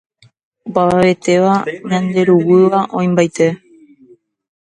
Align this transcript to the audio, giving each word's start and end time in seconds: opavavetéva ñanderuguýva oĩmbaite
opavavetéva 0.69 1.53
ñanderuguýva 1.89 2.79
oĩmbaite 3.01 3.47